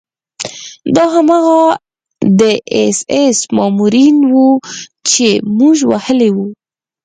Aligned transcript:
دا 0.95 1.05
هماغه 1.15 1.61
د 2.39 2.41
اېس 2.75 2.97
ایس 3.13 3.39
مامورین 3.57 4.17
وو 4.31 4.47
چې 5.09 5.27
موږ 5.57 5.77
وهلي 5.91 6.29
وو 6.35 6.47